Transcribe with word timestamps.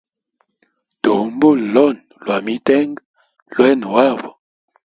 Tuhumbule 1.01 1.63
loni 1.73 2.01
lwa 2.23 2.37
mitenga 2.45 3.01
lwayene 3.51 3.87
wabo. 3.95 4.29